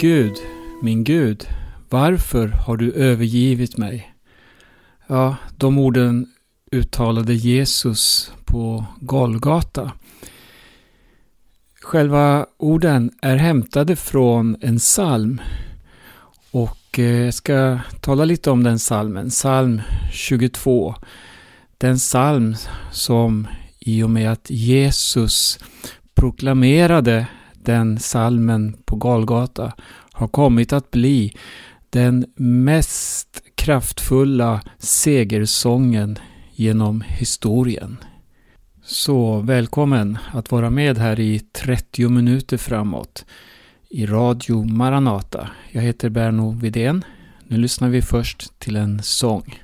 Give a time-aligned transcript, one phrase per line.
[0.00, 0.36] Gud,
[0.82, 1.48] min Gud,
[1.88, 4.14] varför har du övergivit mig?
[5.06, 6.26] Ja, de orden
[6.72, 9.92] uttalade Jesus på Golgata.
[11.80, 15.40] Själva orden är hämtade från en psalm
[16.50, 20.94] och eh, jag ska tala lite om den psalmen, psalm 22.
[21.78, 22.56] Den psalm
[22.92, 25.58] som i och med att Jesus
[26.14, 27.26] proklamerade
[27.62, 29.72] den psalmen på galgata
[30.12, 31.32] har kommit att bli
[31.90, 36.18] den mest kraftfulla segersången
[36.52, 37.96] genom historien.
[38.84, 43.24] Så välkommen att vara med här i 30 minuter framåt
[43.90, 45.48] i Radio Maranata.
[45.70, 47.04] Jag heter Berno Vidén.
[47.46, 49.62] Nu lyssnar vi först till en sång.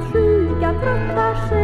[0.00, 1.59] Kraft sjuka, trötta själar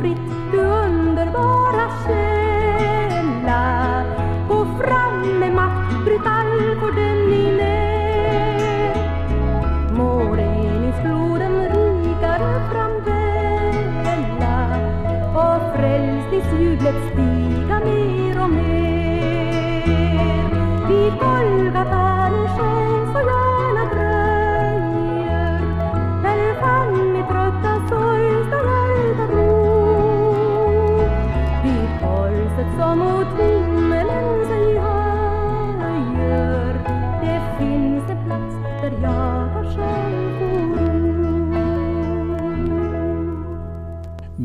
[0.00, 3.64] fritt du underbara källa.
[4.48, 8.94] Gå fram med makt, bryt all fördömning ner
[9.96, 14.56] Må reningsfloden rikare framvälla
[15.34, 18.80] och frälsningsljudlet stiga mer och mer.
[20.88, 22.79] Vid Golgata din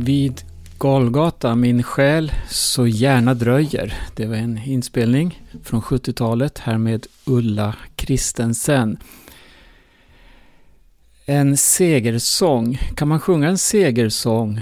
[0.06, 0.42] Vid
[0.78, 3.94] Golgata, min själ så gärna dröjer.
[4.16, 8.98] Det var en inspelning från 70-talet här med Ulla Kristensen.
[11.26, 12.80] En segersång.
[12.96, 14.62] Kan man sjunga en segersång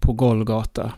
[0.00, 0.92] på Golgata?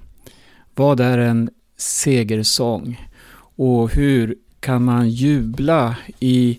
[0.75, 3.09] Vad är en segersång?
[3.57, 6.59] Och hur kan man jubla i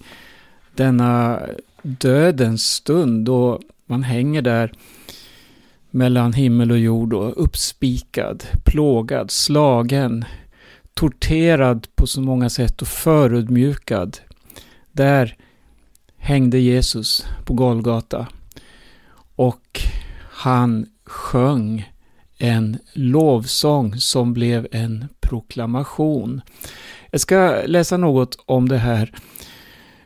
[0.73, 1.39] denna
[1.81, 4.71] dödens stund då man hänger där
[5.95, 10.25] mellan himmel och jord och uppspikad, plågad, slagen,
[10.93, 14.17] torterad på så många sätt och förödmjukad.
[14.91, 15.37] Där
[16.17, 18.27] hängde Jesus på Golgata
[19.35, 19.81] och
[20.31, 21.91] han sjöng
[22.37, 26.41] en lovsång som blev en proklamation.
[27.11, 29.11] Jag ska läsa något om det här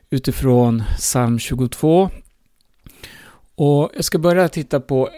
[0.09, 2.09] utifrån psalm 22.
[3.55, 5.09] Och jag ska börja titta på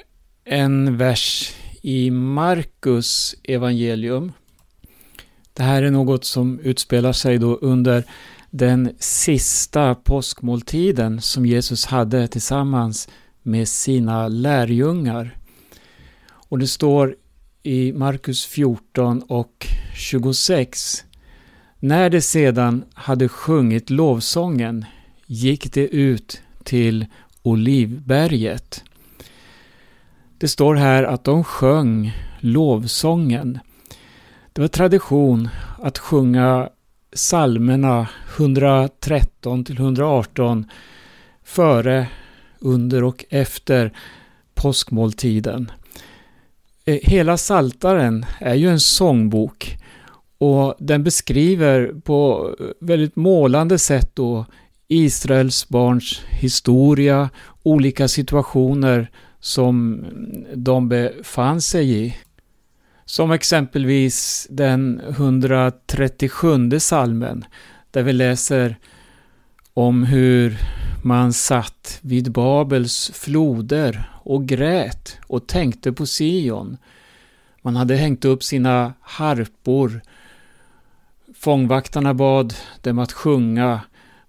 [0.46, 4.32] en vers i Markus evangelium.
[5.54, 8.04] Det här är något som utspelar sig då under
[8.50, 13.10] den sista påskmåltiden som Jesus hade tillsammans
[13.42, 15.38] med sina lärjungar.
[16.24, 17.16] Och det står
[17.64, 21.04] i Markus 14 och 26.
[21.80, 24.86] När de sedan hade sjungit lovsången
[25.26, 27.06] gick de ut till
[27.42, 28.84] Olivberget.
[30.42, 33.60] Det står här att de sjöng lovsången.
[34.54, 35.50] Det var tradition
[35.80, 36.70] att sjunga
[37.16, 38.08] psalmerna
[38.38, 40.66] 113 till 118
[41.44, 42.08] före,
[42.60, 43.94] under och efter
[44.56, 45.72] påskmåltiden.
[46.86, 49.78] Eh, hela Saltaren är ju en sångbok
[50.38, 54.46] Och den beskriver på väldigt målande sätt då
[54.88, 57.30] Israels barns historia,
[57.64, 59.10] olika situationer
[59.42, 60.06] som
[60.56, 62.18] de befann sig i.
[63.06, 67.46] Som exempelvis den 137 salmen
[67.92, 68.78] där vi läser
[69.74, 70.58] om hur
[71.04, 76.78] man satt vid Babels floder och grät och tänkte på Sion.
[77.62, 80.02] Man hade hängt upp sina harpor.
[81.36, 83.82] Fångvaktarna bad dem att sjunga,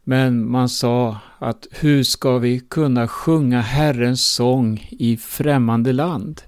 [0.04, 6.43] men man sa att hur ska vi kunna sjunga Herrens sång i främmande land?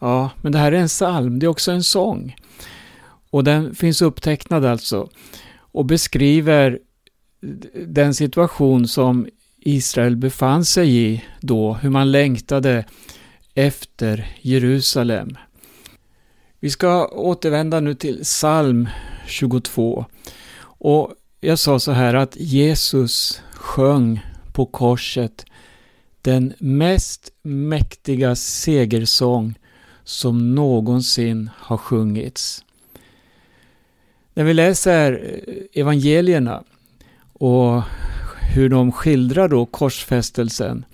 [0.00, 2.36] Ja, men det här är en psalm, det är också en sång.
[3.30, 5.08] Och den finns upptecknad alltså
[5.58, 6.78] och beskriver
[7.86, 9.28] den situation som
[9.58, 12.84] Israel befann sig i då, hur man längtade
[13.54, 15.36] efter Jerusalem.
[16.60, 18.88] Vi ska återvända nu till psalm
[19.26, 20.04] 22.
[20.62, 24.20] Och jag sa så här att Jesus sjöng
[24.52, 25.46] på korset
[26.22, 29.54] den mest mäktiga segersång
[30.04, 32.64] som någonsin har sjungits.
[34.34, 35.40] När vi läser
[35.72, 36.64] evangelierna
[37.32, 37.82] och
[38.54, 40.84] hur de skildrar då korsfästelsen.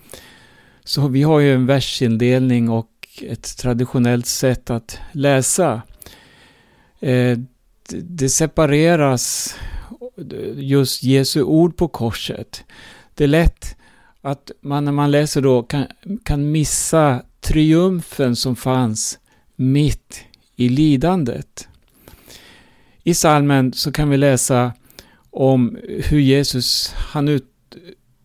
[0.83, 2.89] Så vi har ju en versindelning och
[3.21, 5.81] ett traditionellt sätt att läsa.
[6.99, 7.37] Eh,
[7.89, 9.55] det separeras
[10.55, 12.63] just Jesu ord på korset.
[13.13, 13.75] Det är lätt
[14.21, 15.85] att man när man läser då kan,
[16.23, 19.19] kan missa triumfen som fanns
[19.55, 20.19] mitt
[20.55, 21.67] i lidandet.
[23.03, 24.73] I salmen så kan vi läsa
[25.29, 27.45] om hur Jesus, han ut,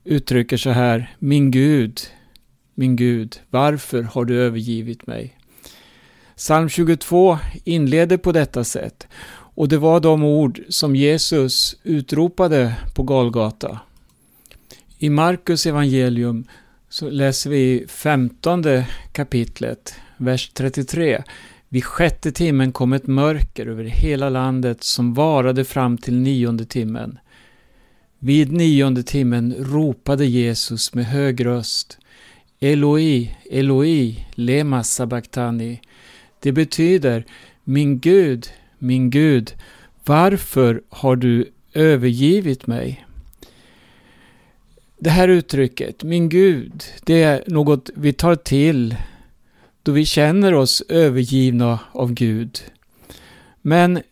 [0.05, 2.01] uttrycker så här, min Gud,
[2.75, 5.39] min Gud, varför har du övergivit mig?
[6.37, 9.07] Psalm 22 inleder på detta sätt
[9.55, 13.81] och det var de ord som Jesus utropade på Golgata.
[14.99, 16.45] I Markus evangelium
[16.89, 18.65] så läser vi 15
[19.13, 21.23] kapitlet, vers 33.
[21.69, 27.19] Vid sjätte timmen kom ett mörker över hela landet som varade fram till nionde timmen.
[28.19, 31.99] Vid nionde timmen ropade Jesus med hög röst
[32.61, 35.81] Eloi, Eloi, lema sabachthani.
[36.41, 37.25] Det betyder
[37.65, 38.47] Min Gud,
[38.83, 39.55] min Gud,
[40.05, 43.07] varför har du övergivit mig?
[44.99, 48.97] Det här uttrycket, min Gud, det är något vi tar till
[49.83, 52.61] då vi känner oss övergivna av Gud.
[53.63, 54.03] Men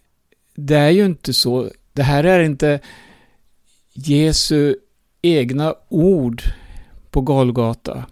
[0.55, 1.70] det är ju inte så.
[1.93, 2.81] Det här är inte
[3.93, 4.75] Jesu
[5.22, 6.43] egna ord
[7.11, 8.05] på Golgata,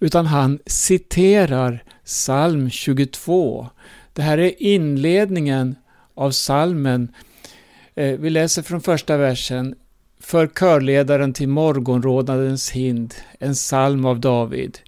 [0.00, 3.68] utan han citerar psalm 22.
[4.12, 5.76] Det här är inledningen
[6.16, 7.08] av psalmen.
[7.94, 9.74] Eh, vi läser från första versen.
[10.20, 14.78] För körledaren till morgonrådnadens hind, en psalm av David.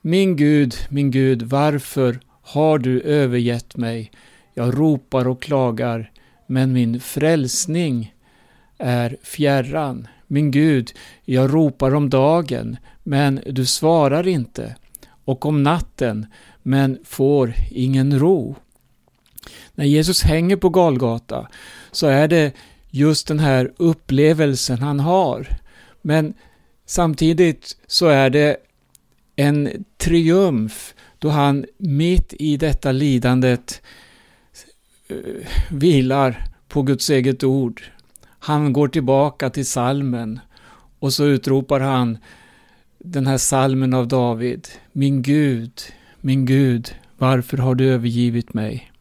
[0.00, 4.10] Min Gud, min Gud, varför har du övergett mig?
[4.54, 6.10] Jag ropar och klagar,
[6.46, 8.14] men min frälsning
[8.78, 10.08] är fjärran.
[10.26, 10.92] Min Gud,
[11.24, 14.76] jag ropar om dagen, men du svarar inte,
[15.24, 16.26] och om natten,
[16.62, 18.56] men får ingen ro.
[19.74, 21.48] När Jesus hänger på Galgata
[21.90, 22.52] så är det
[22.90, 25.48] just den här upplevelsen han har.
[26.02, 26.34] Men
[26.86, 28.56] samtidigt så är det
[29.36, 33.82] en triumf då han mitt i detta lidandet
[35.10, 37.82] uh, vilar på Guds eget ord.
[38.38, 40.40] Han går tillbaka till salmen
[40.98, 42.18] och så utropar han
[42.98, 44.68] den här salmen av David.
[44.92, 45.80] Min Gud,
[46.20, 48.91] min Gud, varför har du övergivit mig?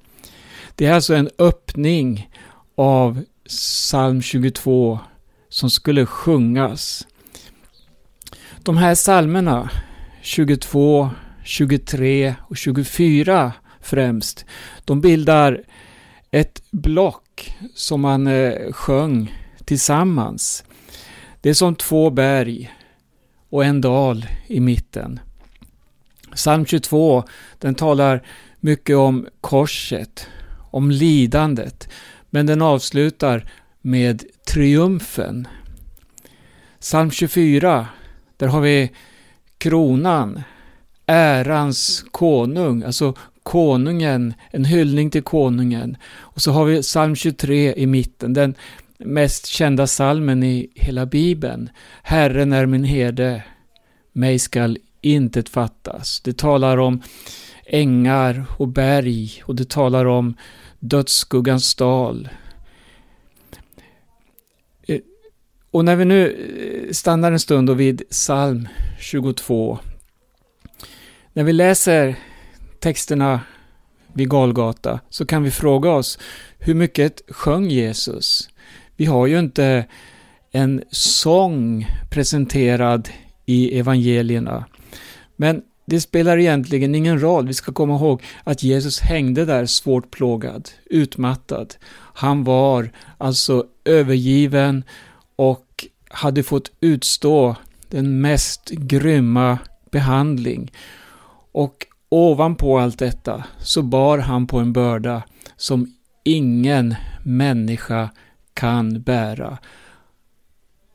[0.82, 2.30] Det är alltså en öppning
[2.76, 5.00] av psalm 22
[5.50, 7.08] som skulle sjungas.
[8.64, 9.70] De här psalmerna
[10.22, 11.10] 22,
[11.44, 14.46] 23 och 24 främst.
[14.86, 15.64] De bildar
[16.32, 19.36] ett block som man eh, sjöng
[19.66, 20.64] tillsammans.
[21.42, 22.74] Det är som två berg
[23.50, 25.20] och en dal i mitten.
[26.36, 27.24] Psalm 22,
[27.60, 28.28] den talar
[28.60, 30.28] mycket om korset,
[30.72, 31.90] om lidandet,
[32.30, 33.46] men den avslutar
[33.82, 35.48] med triumfen.
[36.80, 37.88] Psalm 24,
[38.38, 38.92] där har vi
[39.58, 40.44] kronan,
[41.06, 43.14] ärans konung, alltså
[43.44, 45.98] konungen, en hyllning till konungen.
[46.14, 48.56] Och så har vi psalm 23 i mitten, den
[48.98, 51.70] mest kända salmen i hela bibeln.
[52.04, 53.44] Herren är min herde,
[54.12, 56.22] mig skall intet fattas.
[56.22, 57.02] Det talar om
[57.72, 60.34] ängar och berg och det talar om
[60.80, 62.30] dödsskuggans dal.
[64.88, 65.00] Eh,
[65.72, 66.28] och när vi nu
[66.88, 68.68] eh, stannar en stund och vid psalm
[69.00, 69.80] 22.
[71.34, 72.16] När vi läser
[72.80, 73.42] texterna
[74.14, 76.20] vid Galgata så kan vi fråga oss
[76.60, 78.50] hur mycket sjöng Jesus?
[78.96, 79.86] Vi har ju inte
[80.52, 83.10] en sång presenterad
[83.46, 84.66] i evangelierna.
[85.36, 85.62] Men
[85.92, 87.48] det spelar egentligen ingen roll.
[87.48, 91.76] Vi ska komma ihåg att Jesus hängde där svårt plågad, utmattad.
[92.14, 94.84] Han var alltså övergiven
[95.36, 97.56] och hade fått utstå
[97.90, 99.58] den mest grymma
[99.92, 100.72] behandling.
[101.52, 105.24] Och ovanpå allt detta så bar han på en börda
[105.58, 108.10] som ingen människa
[108.54, 109.58] kan bära.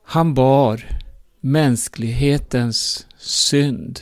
[0.05, 0.83] Han bar
[1.41, 4.01] mänsklighetens synd,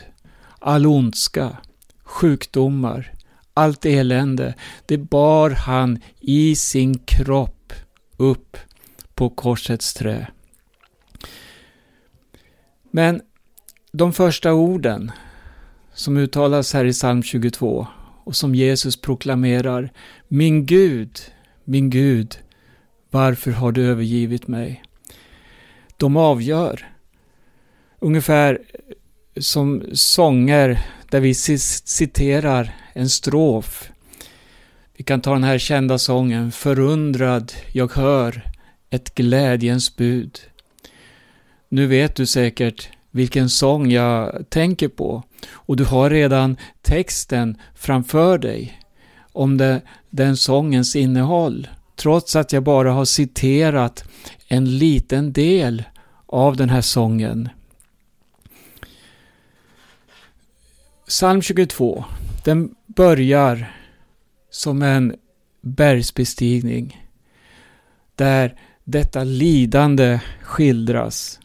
[0.65, 1.57] all ondska,
[2.03, 3.11] sjukdomar,
[3.53, 4.53] allt elände.
[4.85, 7.73] Det bar han i sin kropp
[8.17, 8.57] upp
[9.15, 10.27] på korsets trä.
[12.91, 13.21] Men
[13.91, 15.11] de första orden
[15.93, 17.87] som uttalas här i psalm 22
[18.23, 19.91] och som Jesus proklamerar
[20.27, 21.19] Min Gud,
[21.63, 22.37] min Gud,
[23.09, 24.83] varför har du övergivit mig?
[25.97, 26.91] De avgör.
[27.99, 28.59] Ungefär
[29.37, 33.91] som sånger där vi citerar en strof.
[34.97, 38.41] Vi kan ta den här kända sången Förundrad jag hör
[38.89, 40.39] ett glädjens bud.
[41.69, 48.37] Nu vet du säkert vilken sång jag tänker på och du har redan texten framför
[48.37, 48.81] dig
[49.31, 54.03] om det, den sångens innehåll trots att jag bara har citerat
[54.47, 55.83] en liten del
[56.25, 57.49] av den här sången.
[61.07, 62.05] Psalm 22,
[62.43, 63.75] den börjar
[64.49, 65.15] som en
[65.61, 67.07] bergsbestigning
[68.15, 71.39] där detta lidande skildras.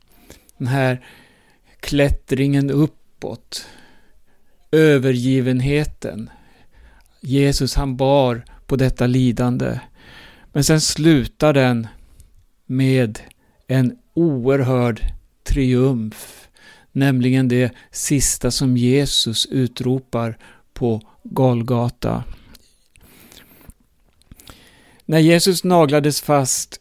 [0.58, 1.06] Den här
[1.80, 3.66] klättringen uppåt,
[4.72, 6.30] övergivenheten.
[7.20, 9.80] Jesus han bar på detta lidande.
[10.52, 11.86] Men sen slutar den
[12.66, 13.18] med
[13.66, 15.02] en oerhörd
[15.42, 16.48] triumf,
[16.92, 20.38] nämligen det sista som Jesus utropar
[20.73, 22.25] på Golgata.
[25.04, 26.80] När Jesus naglades fast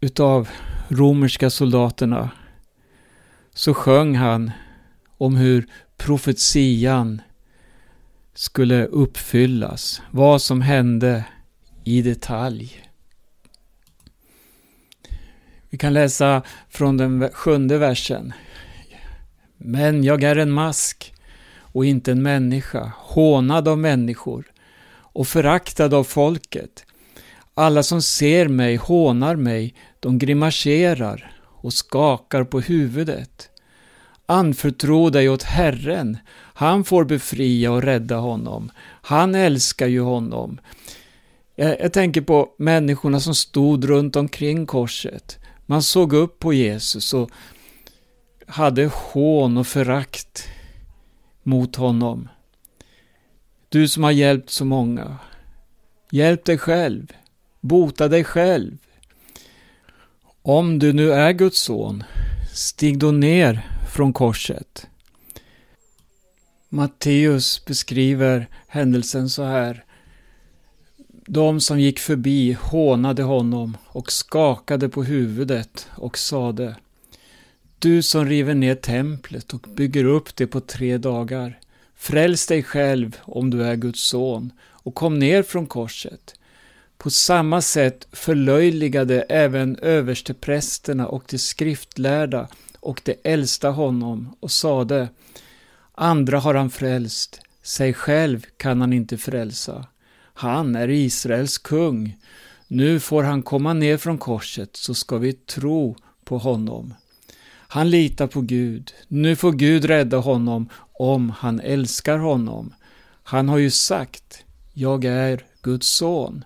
[0.00, 0.48] utav
[0.88, 2.30] romerska soldaterna
[3.54, 4.50] så sjöng han
[5.18, 5.66] om hur
[5.96, 7.22] profetian
[8.34, 11.24] skulle uppfyllas, vad som hände
[11.84, 12.82] i detalj.
[15.70, 18.32] Vi kan läsa från den sjunde versen.
[19.62, 21.14] Men jag är en mask
[21.60, 24.44] och inte en människa, hånad av människor
[24.92, 26.84] och föraktad av folket.
[27.54, 33.50] Alla som ser mig hånar mig, de grimaserar och skakar på huvudet.
[34.26, 38.70] Anförtro dig åt Herren, han får befria och rädda honom.
[39.02, 40.60] Han älskar ju honom.
[41.56, 45.38] Jag, jag tänker på människorna som stod runt omkring korset.
[45.66, 47.30] Man såg upp på Jesus och
[48.50, 50.48] hade hån och förakt
[51.42, 52.28] mot honom.
[53.68, 55.18] Du som har hjälpt så många.
[56.10, 57.12] Hjälp dig själv.
[57.60, 58.78] Bota dig själv.
[60.42, 62.04] Om du nu är Guds son,
[62.54, 64.86] stig då ner från korset.
[66.68, 69.84] Matteus beskriver händelsen så här.
[71.26, 76.76] De som gick förbi hånade honom och skakade på huvudet och sade
[77.82, 81.58] du som river ner templet och bygger upp det på tre dagar.
[81.96, 86.34] Fräls dig själv om du är Guds son och kom ner från korset.
[86.98, 92.48] På samma sätt förlöjligade även översteprästerna och de skriftlärda
[92.80, 95.08] och de äldsta honom och sade
[95.94, 99.86] Andra har han frälst, sig själv kan han inte frälsa.
[100.34, 102.16] Han är Israels kung.
[102.68, 106.94] Nu får han komma ner från korset så ska vi tro på honom.
[107.72, 108.92] Han litar på Gud.
[109.08, 112.74] Nu får Gud rädda honom om han älskar honom.
[113.22, 116.44] Han har ju sagt, jag är Guds son.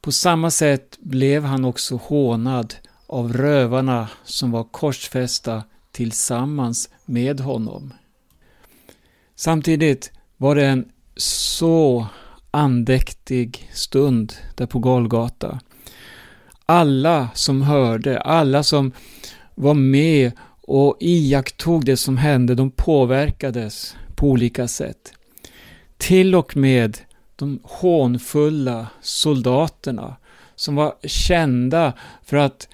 [0.00, 2.74] På samma sätt blev han också hånad
[3.06, 7.92] av rövarna som var korsfästa tillsammans med honom.
[9.36, 12.06] Samtidigt var det en så
[12.50, 15.60] andäktig stund där på Golgata.
[16.66, 18.92] Alla som hörde, alla som
[19.60, 25.12] var med och iakttog det som hände, de påverkades på olika sätt.
[25.96, 26.98] Till och med
[27.36, 30.16] de hånfulla soldaterna
[30.54, 31.92] som var kända
[32.24, 32.68] för att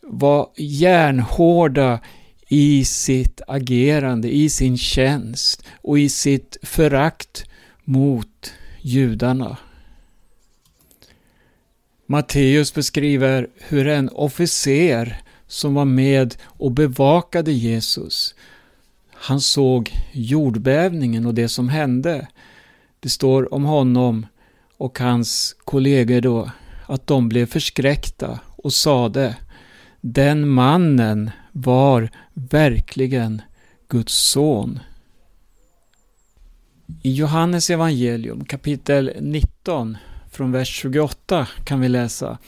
[0.00, 2.00] vara järnhårda
[2.48, 7.44] i sitt agerande, i sin tjänst och i sitt förakt
[7.84, 9.56] mot judarna.
[12.06, 18.34] Matteus beskriver hur en officer som var med och bevakade Jesus,
[19.10, 22.28] han såg jordbävningen och det som hände.
[23.00, 24.26] Det står om honom
[24.76, 26.50] och hans kollegor då
[26.86, 29.36] att de blev förskräckta och sade
[30.00, 33.42] Den mannen var verkligen
[33.88, 34.80] Guds son.
[37.02, 39.96] I Johannes evangelium kapitel 19
[40.30, 42.38] från vers 28 kan vi läsa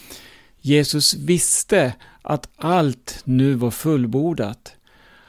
[0.66, 1.92] Jesus visste
[2.24, 4.76] att allt nu var fullbordat.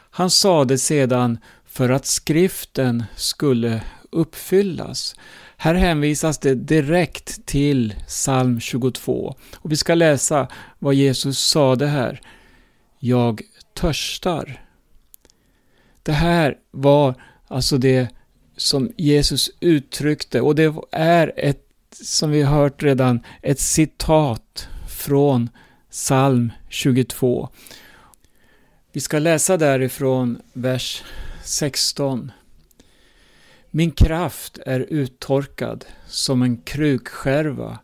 [0.09, 5.15] Han sade sedan för att skriften skulle uppfyllas.
[5.57, 10.47] Här hänvisas det direkt till psalm 22 och vi ska läsa
[10.79, 12.21] vad Jesus sade här.
[12.99, 13.41] Jag
[13.73, 14.65] törstar.
[16.03, 17.15] Det här var
[17.47, 18.07] alltså det
[18.57, 25.49] som Jesus uttryckte och det är ett, som vi hört redan, ett citat från
[25.95, 27.49] psalm 22.
[28.91, 31.03] Vi ska läsa därifrån vers
[31.43, 32.31] 16.
[33.71, 37.79] Min kraft är uttorkad som en krukskärva.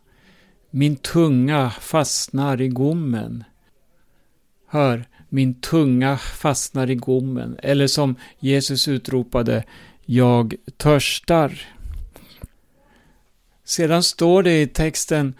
[0.70, 3.44] Min tunga fastnar i gommen.
[4.66, 7.56] Hör, min tunga fastnar i gommen.
[7.62, 9.64] Eller som Jesus utropade,
[10.04, 11.68] jag törstar.
[13.64, 15.34] Sedan står det i texten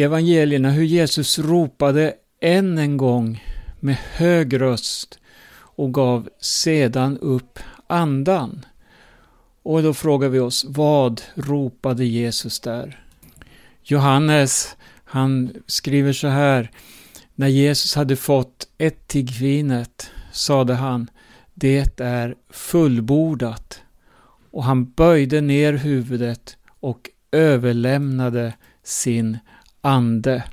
[0.00, 3.44] evangelierna hur Jesus ropade än en gång
[3.80, 5.18] med hög röst
[5.54, 8.64] och gav sedan upp andan.
[9.62, 13.04] Och då frågar vi oss, vad ropade Jesus där?
[13.82, 16.70] Johannes, han skriver så här,
[17.34, 21.10] när Jesus hade fått ättigvinet sade han,
[21.54, 23.82] det är fullbordat.
[24.50, 29.38] Och han böjde ner huvudet och överlämnade sin
[29.82, 30.44] ande.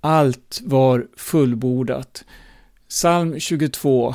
[0.00, 2.24] Allt var fullbordat.
[2.88, 4.14] Psalm 22,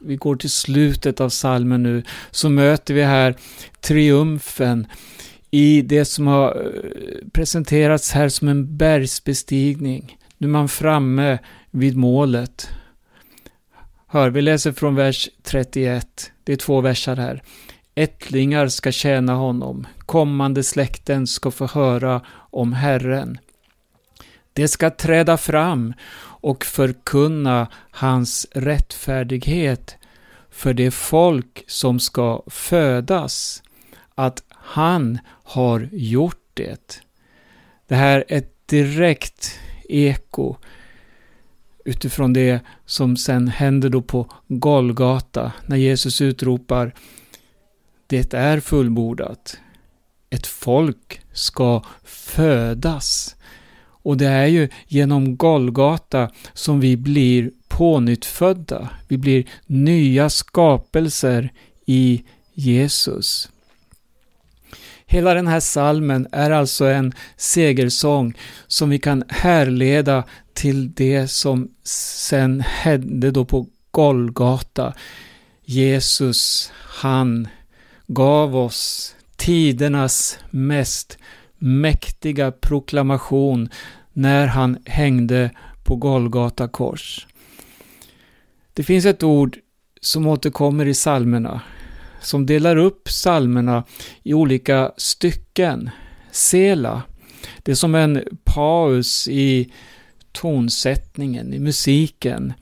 [0.00, 3.34] vi går till slutet av salmen nu, så möter vi här
[3.80, 4.86] triumfen
[5.50, 10.18] i det som har eh, presenterats här som en bergsbestigning.
[10.38, 11.38] Nu är man framme
[11.70, 12.68] vid målet.
[14.06, 16.32] Hör, vi läser från vers 31.
[16.44, 17.42] Det är två versar här.
[17.94, 23.38] Ättlingar ska tjäna honom, kommande släkten ska få höra om Herren.
[24.52, 25.94] Det ska träda fram
[26.40, 29.96] och förkunna hans rättfärdighet
[30.50, 33.62] för det folk som ska födas,
[34.14, 37.02] att han har gjort det.
[37.88, 40.56] Det här är ett direkt eko
[41.84, 46.94] utifrån det som sen händer då på Golgata när Jesus utropar
[48.10, 49.58] det är fullbordat.
[50.30, 53.36] Ett folk ska födas.
[53.80, 58.88] Och det är ju genom Golgata som vi blir pånyttfödda.
[59.08, 61.52] Vi blir nya skapelser
[61.86, 63.50] i Jesus.
[65.06, 68.34] Hela den här salmen är alltså en segersång
[68.66, 74.94] som vi kan härleda till det som sen hände då på Golgata.
[75.64, 77.48] Jesus, han
[78.12, 81.18] gav oss tidernas mest
[81.58, 83.68] mäktiga proklamation
[84.12, 85.50] när han hängde
[85.84, 87.26] på Golgata kors.
[88.74, 89.58] Det finns ett ord
[90.00, 91.60] som återkommer i salmerna
[92.20, 93.84] som delar upp psalmerna
[94.22, 95.90] i olika stycken.
[96.30, 97.02] Sela.
[97.62, 99.72] Det är som en paus i
[100.32, 102.52] tonsättningen, i musiken.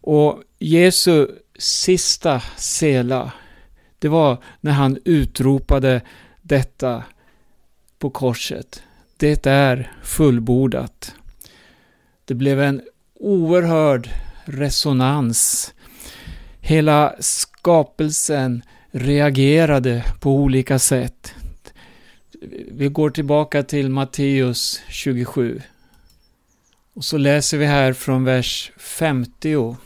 [0.00, 1.26] Och Jesu
[1.58, 3.32] sista sela,
[3.98, 6.00] det var när han utropade
[6.42, 7.02] detta
[7.98, 8.82] på korset.
[9.16, 11.14] Det är fullbordat.
[12.24, 12.82] Det blev en
[13.14, 14.10] oerhörd
[14.44, 15.74] resonans.
[16.60, 21.34] Hela skapelsen reagerade på olika sätt.
[22.70, 25.60] Vi går tillbaka till Matteus 27.
[26.94, 29.76] Och så läser vi här från vers 50.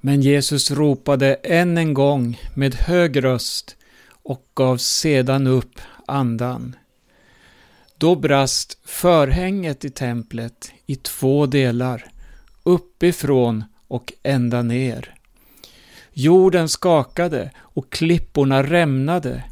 [0.00, 3.76] Men Jesus ropade än en gång med hög röst
[4.22, 6.76] och gav sedan upp andan.
[7.98, 12.10] Då brast förhänget i templet i två delar,
[12.62, 15.14] uppifrån och ända ner.
[16.12, 19.44] Jorden skakade och klipporna rämnade.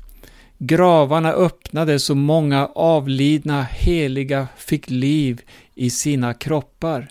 [0.59, 5.41] Gravarna öppnades och många avlidna heliga fick liv
[5.75, 7.09] i sina kroppar.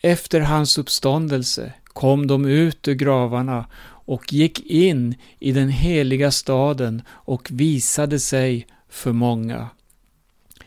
[0.00, 3.66] Efter hans uppståndelse kom de ut ur gravarna
[4.10, 9.68] och gick in i den heliga staden och visade sig för många.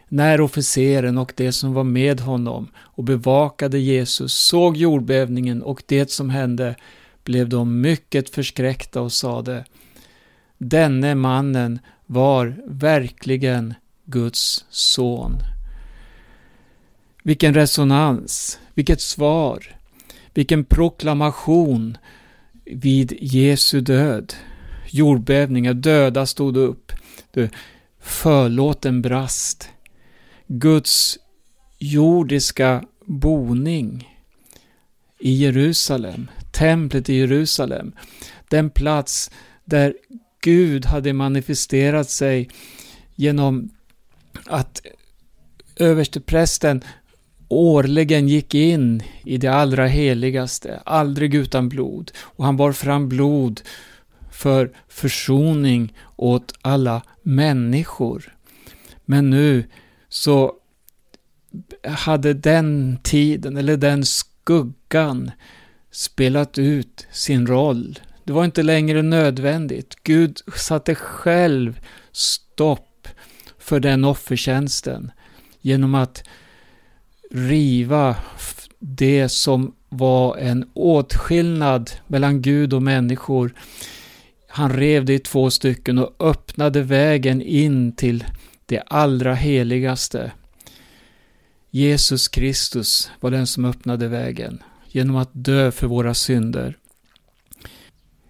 [0.08, 6.12] När officeren och de som var med honom och bevakade Jesus såg jordbävningen och det
[6.12, 6.76] som hände
[7.24, 9.66] blev de mycket förskräckta och sade
[10.58, 13.74] Denne mannen var verkligen
[14.06, 15.38] Guds son.
[17.24, 19.76] Vilken resonans, vilket svar,
[20.34, 21.98] vilken proklamation
[22.66, 24.34] vid Jesu död.
[24.90, 26.92] Jordbävningar, döda stod upp.
[28.00, 29.70] Förlåten brast.
[30.48, 31.20] Guds
[31.80, 34.10] jordiska boning
[35.20, 37.96] i Jerusalem, templet i Jerusalem,
[38.50, 39.32] den plats
[39.66, 39.94] där
[40.42, 42.50] Gud hade manifesterat sig
[43.16, 43.70] genom
[44.46, 44.82] att
[45.76, 46.84] översteprästen
[47.54, 53.62] årligen gick in i det allra heligaste, aldrig utan blod, och han bar fram blod
[54.32, 58.36] för försoning åt alla människor.
[59.06, 59.64] Men nu
[60.10, 60.54] så
[61.84, 65.32] hade den tiden, eller den skuggan,
[65.92, 68.00] spelat ut sin roll.
[68.24, 69.96] Det var inte längre nödvändigt.
[70.04, 71.80] Gud satte själv
[72.12, 73.08] stopp
[73.60, 75.12] för den offertjänsten
[75.62, 76.24] genom att
[77.34, 78.16] riva
[78.80, 83.54] det som var en åtskillnad mellan Gud och människor.
[84.48, 88.26] Han rev det i två stycken och öppnade vägen in till
[88.66, 90.32] det allra heligaste.
[91.70, 96.78] Jesus Kristus var den som öppnade vägen genom att dö för våra synder.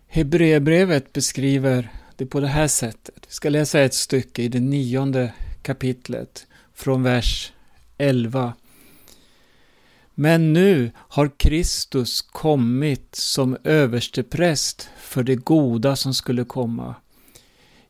[0.07, 3.25] Hebreerbrevet beskriver det på det här sättet.
[3.27, 7.53] Vi ska läsa ett stycke i det nionde kapitlet från vers
[7.97, 8.53] 11.
[10.15, 16.95] Men nu har Kristus kommit som överstepräst för det goda som skulle komma.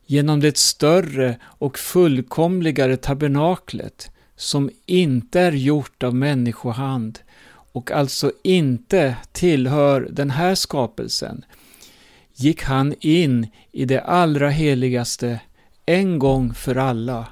[0.06, 7.18] Genom det större och fullkomligare tabernaklet som inte är gjort av människohand
[7.72, 11.44] och alltså inte tillhör den här skapelsen
[12.34, 15.40] gick han in i det allra heligaste
[15.86, 17.26] en gång för alla.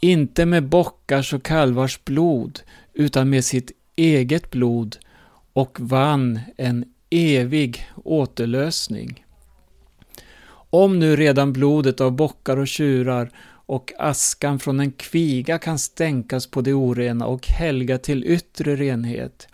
[0.00, 2.60] Inte med bockars och kalvars blod
[2.94, 4.96] utan med sitt eget blod
[5.52, 9.24] och vann en evig återlösning.
[10.70, 13.30] Om nu redan blodet av bockar och tjurar
[13.66, 19.48] och askan från en kviga kan stänkas på det orena och helga till yttre renhet,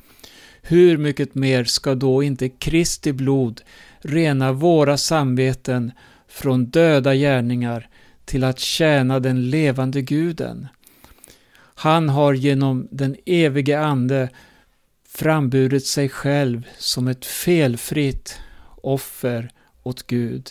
[0.62, 3.60] hur mycket mer ska då inte Kristi blod
[3.98, 5.92] rena våra samveten
[6.28, 7.88] från döda gärningar
[8.24, 10.68] till att tjäna den levande guden?
[11.74, 14.28] Han har genom den evige Ande
[15.08, 18.40] framburit sig själv som ett felfritt
[18.82, 19.50] offer
[19.82, 20.50] åt Gud.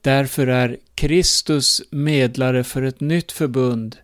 [0.00, 3.96] Därför är Kristus medlare för ett nytt förbund,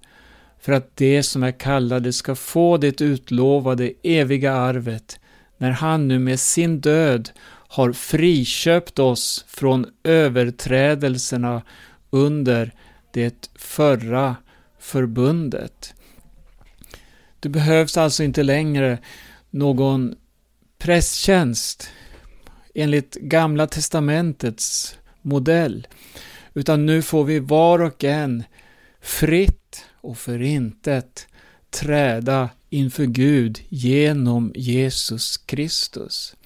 [0.60, 5.20] för att de som är kallade ska få det utlovade eviga arvet,
[5.58, 7.30] när han nu med sin död
[7.68, 11.62] har friköpt oss från överträdelserna
[12.10, 12.74] under
[13.12, 14.36] det förra
[14.78, 15.94] förbundet.
[17.40, 18.98] Det behövs alltså inte längre
[19.50, 20.14] någon
[20.78, 21.90] prästtjänst
[22.74, 25.86] enligt Gamla Testamentets modell,
[26.54, 28.44] utan nu får vi var och en
[29.00, 31.26] fritt och förintet
[31.70, 36.36] träda inför Gud genom Jesus Kristus.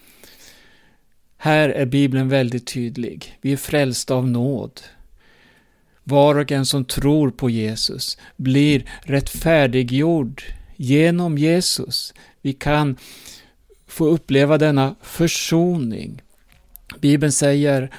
[1.36, 3.38] Här är Bibeln väldigt tydlig.
[3.40, 4.80] Vi är frälsta av nåd.
[6.04, 10.42] Var och en som tror på Jesus blir rättfärdiggjord
[10.76, 12.14] genom Jesus.
[12.42, 12.96] Vi kan
[13.86, 16.22] få uppleva denna försoning.
[17.00, 17.90] Bibeln säger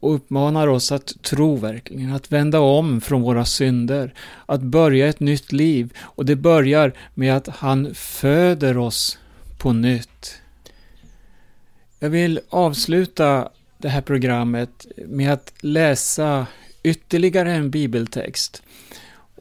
[0.00, 4.14] och uppmanar oss att tro verkligen, att vända om från våra synder,
[4.46, 5.92] att börja ett nytt liv.
[5.98, 9.18] Och det börjar med att han föder oss
[9.58, 10.40] på nytt.
[11.98, 16.46] Jag vill avsluta det här programmet med att läsa
[16.82, 18.62] ytterligare en bibeltext.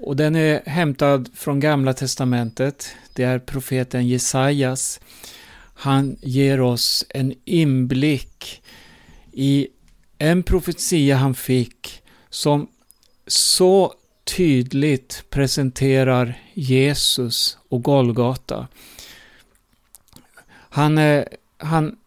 [0.06, 2.96] Och den är hämtad från Gamla Testamentet.
[3.14, 5.00] Det är profeten Jesajas.
[5.74, 8.64] Han ger oss en inblick
[9.32, 9.68] i
[10.18, 12.68] en profetia han fick som
[13.28, 18.68] så tydligt presenterar Jesus och Golgata.
[20.50, 21.00] Han,
[21.58, 21.98] han,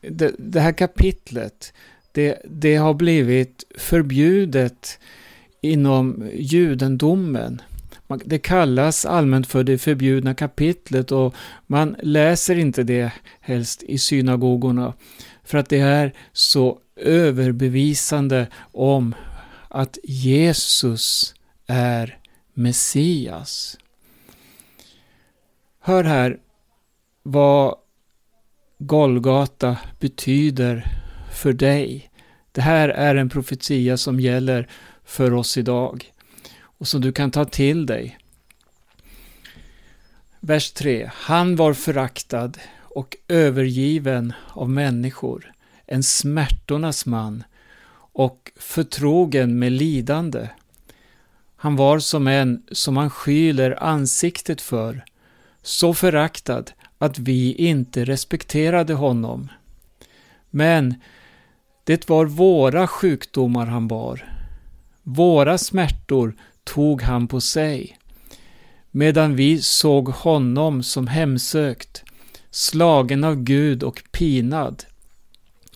[0.00, 1.72] det, det här kapitlet,
[2.12, 4.98] Det, det har blivit förbjudet
[5.60, 7.62] inom judendomen.
[8.24, 11.34] Det kallas allmänt för det förbjudna kapitlet och
[11.66, 14.94] man läser inte det helst i synagogorna.
[15.44, 19.14] För att det är så överbevisande om
[19.68, 21.34] att Jesus
[21.66, 22.18] är
[22.54, 23.78] Messias.
[25.80, 26.38] Hör här
[27.22, 27.74] vad
[28.78, 30.86] Golgata betyder
[31.32, 32.10] för dig.
[32.52, 34.68] Det här är en profetia som gäller
[35.10, 36.12] för oss idag
[36.62, 38.18] och som du kan ta till dig.
[40.40, 41.10] Vers 3.
[41.14, 45.52] Han var föraktad och övergiven av människor,
[45.86, 47.44] en smärtornas man
[48.12, 50.48] och förtrogen med lidande.
[51.56, 55.04] Han var som en som man skyler ansiktet för,
[55.62, 56.64] så föraktad
[56.98, 59.48] att vi inte respekterade honom.
[60.50, 60.94] Men
[61.84, 64.39] det var våra sjukdomar han bar.
[65.02, 66.34] Våra smärtor
[66.64, 67.98] tog han på sig,
[68.90, 72.02] medan vi såg honom som hemsökt,
[72.50, 74.84] slagen av Gud och pinad.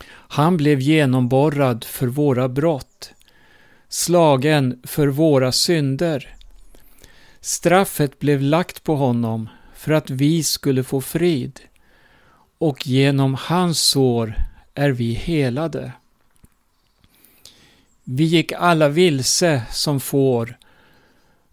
[0.09, 3.15] Han blev genomborrad för våra brott,
[3.89, 6.37] slagen för våra synder.
[7.41, 11.61] Straffet blev lagt på honom för att vi skulle få frid,
[12.59, 14.35] och genom hans sår
[14.75, 15.93] är vi helade.
[18.05, 20.59] Vi gick alla vilse som får,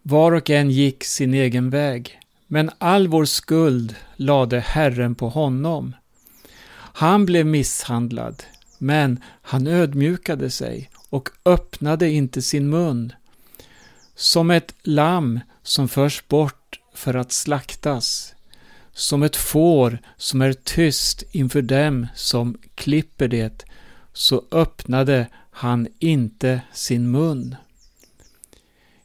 [0.01, 5.95] var och en gick sin egen väg, men all vår skuld lade Herren på honom.
[6.93, 8.43] Han blev misshandlad,
[8.77, 13.13] men han ödmjukade sig och öppnade inte sin mun.
[14.15, 18.35] Som ett lamm som förs bort för att slaktas,
[18.93, 23.65] som ett får som är tyst inför dem som klipper det,
[24.13, 27.55] så öppnade han inte sin mun.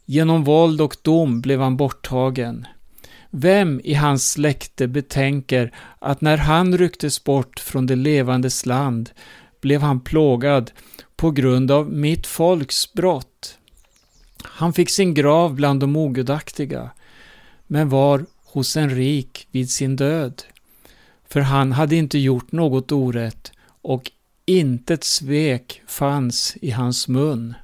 [0.04, 2.66] Genom våld och dom blev han borttagen.
[3.30, 9.10] Vem i hans släkte betänker att när han rycktes bort från det levandes land
[9.60, 10.70] blev han plågad
[11.16, 13.58] på grund av mitt folks brott.
[14.42, 16.90] Han fick sin grav bland de ogudaktiga,
[17.66, 20.42] men var hos en rik vid sin död.
[21.28, 24.10] För han hade inte gjort något orätt och
[24.46, 27.54] intet svek fanns i hans mun.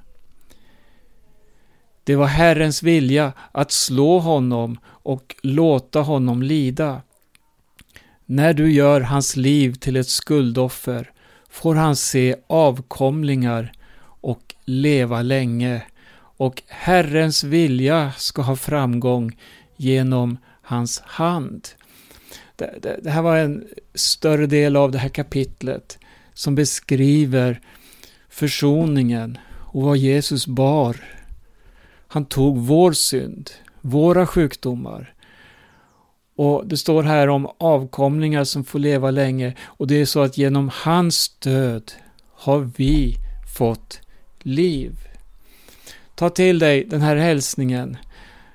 [2.04, 7.02] Det var Herrens vilja att slå honom och låta honom lida.
[8.26, 11.10] När du gör hans liv till ett skuldoffer
[11.50, 13.72] får han se avkomlingar
[14.04, 15.82] och leva länge
[16.36, 19.38] och Herrens vilja ska ha framgång
[19.76, 21.68] genom hans hand.
[22.56, 23.64] Det, det, det, här var en
[23.94, 25.98] större del av det här kapitlet
[26.34, 27.60] som beskriver
[28.28, 29.38] försoningen
[29.72, 30.96] och vad Jesus bar.
[32.08, 35.14] Han tog vår synd, våra sjukdomar.
[36.36, 40.38] Och det står här om avkomlingar som får leva länge och det är så att
[40.38, 41.92] genom hans död
[42.34, 43.16] har vi
[43.56, 44.00] fått
[44.42, 44.92] liv.
[46.14, 47.96] Ta till dig den här hälsningen.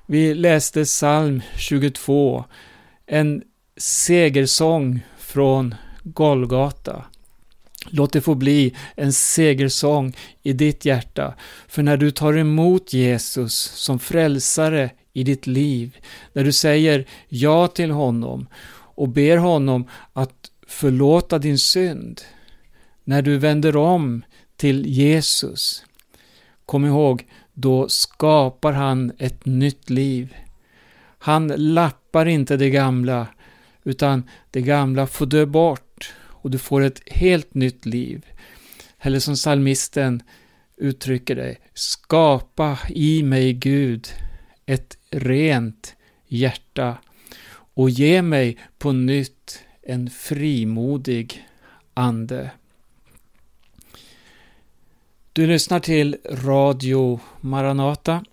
[0.06, 2.44] Vi läste psalm 22,
[3.06, 3.42] en
[3.76, 7.04] segersång från Golgata.
[7.90, 11.34] Låt det få bli en segersång i ditt hjärta,
[11.68, 15.96] för när du tar emot Jesus som frälsare i ditt liv,
[16.32, 22.20] när du säger ja till honom och ber honom att förlåta din synd,
[23.04, 24.22] när du vänder om
[24.56, 25.84] till Jesus,
[26.66, 30.36] kom ihåg, då skapar han ett nytt liv.
[31.18, 33.26] Han lappar inte det gamla,
[33.84, 35.87] utan det gamla får dö bort
[36.40, 38.26] och du får ett helt nytt liv.
[38.98, 40.22] Eller som salmisten
[40.76, 44.08] uttrycker det, skapa i mig Gud
[44.66, 45.96] ett rent
[46.26, 46.98] hjärta
[47.50, 51.46] och ge mig på nytt en frimodig
[51.94, 52.50] ande.
[55.32, 58.24] Du lyssnar till Radio Maranata.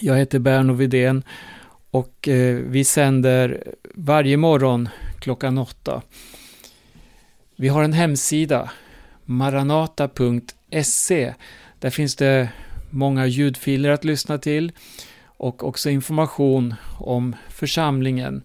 [0.00, 1.22] Jag heter Berno Vidén
[1.90, 4.88] och eh, vi sänder varje morgon
[5.20, 6.02] klockan åtta.
[7.56, 8.70] Vi har en hemsida,
[9.24, 11.34] maranata.se.
[11.78, 12.48] Där finns det
[12.90, 14.72] många ljudfiler att lyssna till
[15.24, 18.42] och också information om församlingen.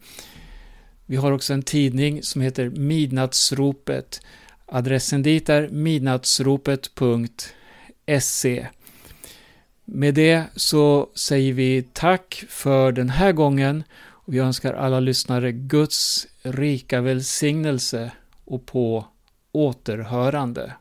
[1.05, 4.21] Vi har också en tidning som heter Midnattsropet.
[4.65, 8.67] Adressen dit är midnattsropet.se.
[9.85, 15.51] Med det så säger vi tack för den här gången och vi önskar alla lyssnare
[15.51, 18.11] Guds rika välsignelse
[18.49, 19.05] och på
[19.51, 20.75] återhörande.